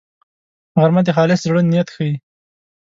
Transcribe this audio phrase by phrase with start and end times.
[0.79, 2.13] غرمه د خالص زړه نیت ښيي